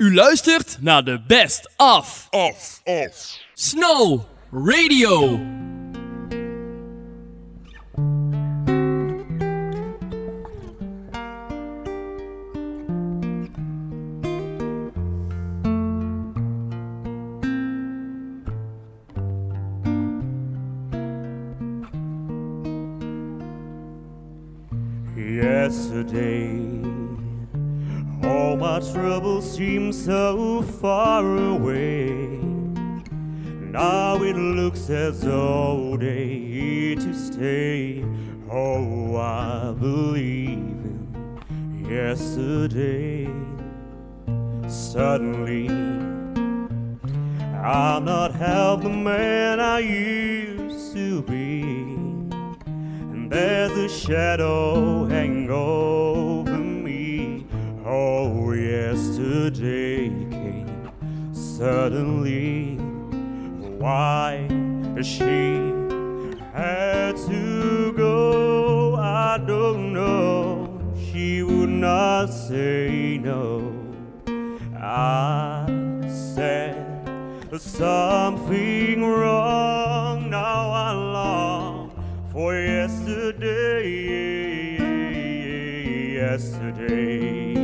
[0.00, 3.38] U luistert naar de Best Of Off, off.
[3.54, 5.40] Snow Radio.
[25.14, 26.89] Yesterday,
[28.22, 32.08] all my troubles seem so far away.
[33.70, 38.04] Now it looks as though they're here to stay.
[38.50, 43.28] Oh, I believe in yesterday.
[44.68, 45.68] Suddenly,
[47.62, 51.62] I'm not half the man I used to be.
[51.62, 56.19] And there's a shadow hanging over.
[57.92, 62.76] Oh, yesterday came suddenly.
[63.80, 64.46] Why
[65.02, 65.72] she
[66.52, 70.80] had to go, I don't know.
[71.10, 73.74] She would not say no.
[74.78, 75.66] I
[76.06, 80.30] said something wrong.
[80.30, 81.90] Now I long
[82.30, 84.19] for yesterday.
[86.30, 87.56] Yesterday,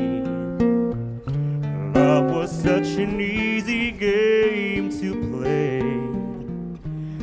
[1.95, 5.83] love was such an easy game to play.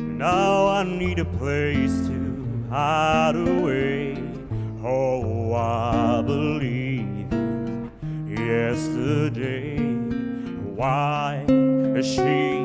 [0.00, 4.16] Now I need a place to hide away.
[4.82, 7.30] Oh, I believe
[8.26, 9.76] yesterday.
[10.80, 11.44] Why
[12.00, 12.64] she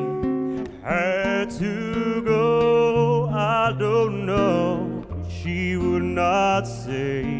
[0.82, 5.04] had to go, I don't know.
[5.28, 7.39] She would not say.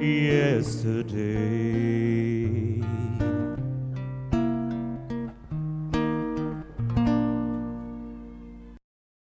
[0.00, 1.54] yesterday.